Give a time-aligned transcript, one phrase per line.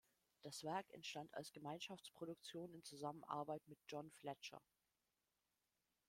[0.41, 4.59] Das Werk entstand als Gemeinschaftsproduktion in Zusammenarbeit mit John Fletcher.